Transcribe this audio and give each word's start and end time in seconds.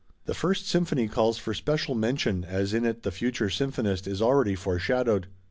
The 0.25 0.33
First 0.33 0.67
Symphony 0.67 1.07
calls 1.07 1.37
for 1.37 1.53
special 1.53 1.93
mention 1.93 2.43
as 2.43 2.73
in 2.73 2.85
it 2.85 3.03
the 3.03 3.11
future 3.11 3.51
Symphonist 3.51 4.07
is 4.07 4.19
already 4.19 4.55
foreshadowed. 4.55 5.27